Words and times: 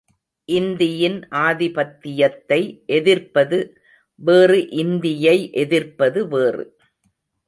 இந்தியின் 0.49 1.17
ஆதிபத்தியத்தை 1.39 2.59
எதிர்ப்பது 2.87 3.59
வேறு 4.21 4.69
இந்தியை 4.69 5.37
எதிர்ப்பது 5.53 6.27
வேறு. 6.27 6.65